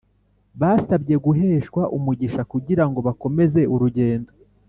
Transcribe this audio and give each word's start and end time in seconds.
Basabye 0.61 1.15
guheshwa 1.25 1.81
umugisha 1.97 2.41
kugira 2.51 2.83
ngo 2.89 2.99
bakomeze 3.07 3.61
urugendo 3.73 4.31